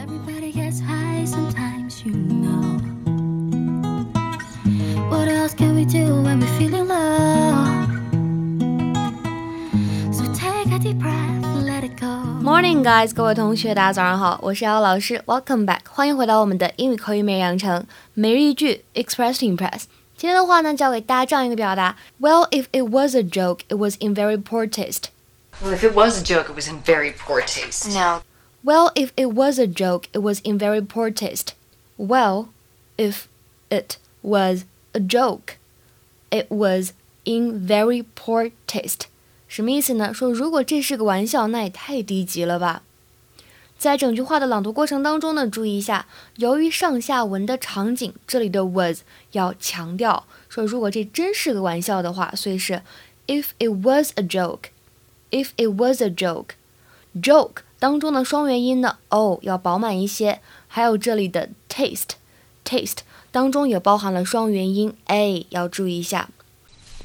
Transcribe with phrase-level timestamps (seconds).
[0.00, 2.80] Everybody gets high sometimes, you know.
[5.10, 7.86] What else can we do when we're feeling low?
[10.12, 12.06] So take a deep breath, let it go.
[12.42, 17.84] Morning, guys，各位同学，大家早上好，我是姚老师，Welcome back，欢迎回到我们的英语口语每日养成
[18.14, 19.82] 每日一句 Express to Impress。
[20.16, 25.10] 今天的话呢，教给大家这样一个表达：Well, if it was a joke, it was in very poor taste.
[25.62, 27.90] Well, if it was a joke, it was in very poor taste.
[27.92, 28.22] No,
[28.64, 31.54] Well, if it was a joke, it was in very poor taste.
[31.96, 32.48] Well,
[32.96, 33.24] if
[33.70, 35.56] it was a joke,
[36.30, 36.92] it was
[37.24, 39.06] in very poor taste.
[39.48, 40.12] 什么意思呢？
[40.12, 42.82] 说如果这是个玩笑，那也太低级了吧。
[43.78, 46.06] 在整句话的朗读过程当中呢，注意一下，
[46.36, 49.00] 由于上下文的场景，这里的 was
[49.32, 52.82] 要强调说，如果这真是个玩笑的话，所以是
[53.26, 56.10] if it was a joke，if it was a
[57.14, 62.98] joke，joke 当中的双元音呢，o 要饱满一些，还有这里的 taste，taste
[63.30, 66.28] 当中也包含了双元音 a，要注意一下。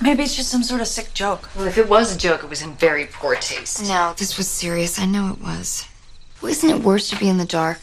[0.00, 1.48] maybe it's just some sort of sick joke.
[1.56, 3.82] Well, if it was a joke, it was in very poor taste.
[3.82, 5.00] No, this was serious.
[5.00, 5.84] I know it was.
[6.40, 7.78] Well, isn't it worse to be in the dark?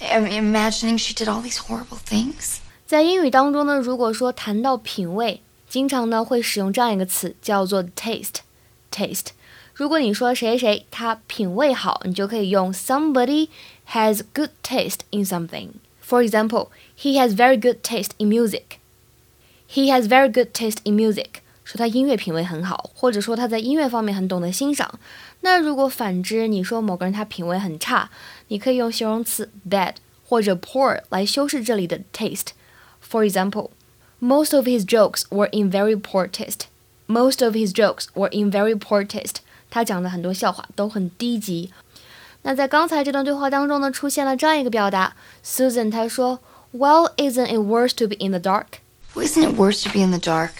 [0.00, 2.58] I'm imagining she did all these horrible things.
[2.86, 8.36] 在英语当中呢，如果说谈到品味，经常呢会使用这样一个词，叫做 taste。
[8.92, 9.28] taste。
[9.74, 13.48] 如果你说谁谁谁他品味好，你就可以用 somebody
[13.90, 18.78] has good taste in something。For example, he has very good taste in music.
[19.70, 21.42] He has very good taste in music.
[21.64, 24.98] 说他音乐品味很好，或者说他在音乐方面很懂得欣赏。
[25.42, 28.10] 那如果反之，你说某个人他品味很差，
[28.48, 29.94] 你可以用形容词 bad
[30.26, 33.70] 或者 poor 来修饰这里的 taste。For example,
[34.18, 36.62] most of his jokes were in very poor taste.
[37.12, 39.36] Most of his jokes were in very poor taste.
[39.70, 41.72] 他讲的很多笑话都很低级。
[42.42, 46.40] 那在刚才这段对话当中呢，出现了这样一个表达，Susan 她说，
[46.72, 48.80] Well, isn't it worse to be in the dark?
[49.14, 50.50] Well, isn't it worse to be in the dark?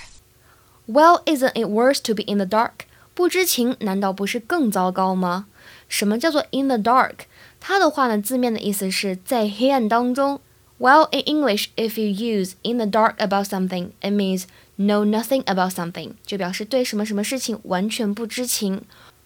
[0.86, 2.86] Well, isn't it worse to be in the dark?
[3.14, 5.46] 不知情难道不是更糟糕吗？
[5.88, 7.26] 什么叫做 in the dark？
[7.60, 10.40] 它的话呢，字面的意思是在黑暗当中。
[10.78, 14.44] Well, in English, if you use in the dark about something, it means
[14.76, 18.82] know nothing about something，就表示对什么什么事情完全不知情。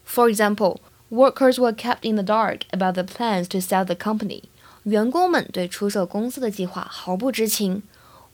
[0.06, 0.78] For example,
[1.10, 4.44] workers were kept in the dark about the plans to sell the company.
[4.84, 7.82] 员工们对出售公司的计划毫不知情。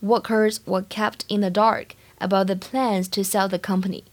[0.01, 1.89] Workers were kept in the dark
[2.19, 4.05] about the plans to sell the company.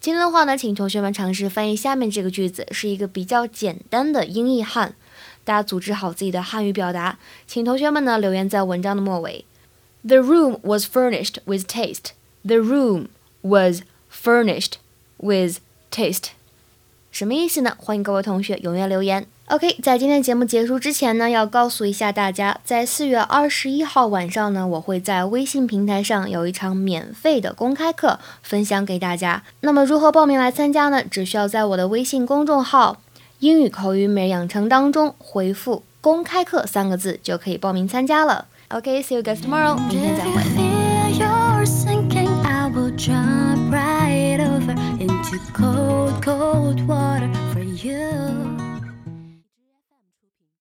[0.00, 4.94] 今天的话呢，请同学们尝试翻译下面这个句子，是一个比较简单的英译汉。
[5.44, 9.44] 大家组织好自己的汉语表达，请同学们呢留言在文章的末尾。
[10.04, 12.10] The room was furnished with taste.
[12.45, 13.07] The room
[13.41, 13.81] was
[14.11, 14.73] furnished
[15.17, 15.59] with
[15.91, 16.27] taste.
[17.11, 17.75] 什么意思呢？
[17.77, 19.27] 欢迎各位同学踊跃留言。
[19.47, 29.43] OK，在今天节目结束之前呢，要告诉一下大家，在四月二十一号晚上呢，我会在微信平台上有一场免费的公开课分享给大家。
[29.61, 31.03] 那么如何报名来参加呢？
[31.03, 33.01] 只需要在我的微信公众号
[33.39, 38.47] “英语口语每日养成”当中回复“公开课”三个字，就可以报名参加了。
[38.69, 40.72] OK，see、you guys tomorrow，明天再会